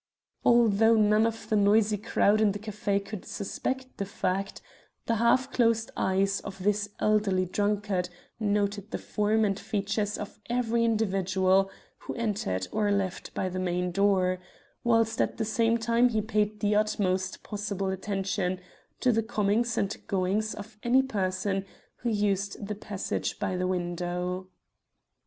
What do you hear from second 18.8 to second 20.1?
to the comings and